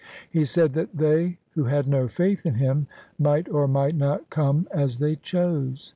[0.31, 2.87] He said that they who had no faith in him
[3.19, 5.89] might or might not come as they chose.